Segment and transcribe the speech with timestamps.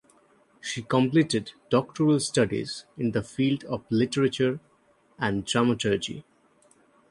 [0.59, 4.59] She completed doctoral studies in the field of literature
[5.19, 6.25] and dramaturgy.